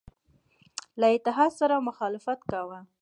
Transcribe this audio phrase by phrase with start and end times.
[0.99, 2.79] له اتحاد سره مخالفت کاوه.